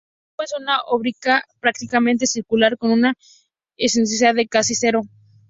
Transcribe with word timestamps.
Asimismo, 0.35 0.43
es 0.43 0.53
una 0.59 0.79
órbita 0.87 1.43
prácticamente 1.59 2.25
circular, 2.25 2.75
con 2.79 2.89
una 2.89 3.13
excentricidad 3.77 4.33
de 4.33 4.47
casi 4.47 4.73
cero. 4.73 5.03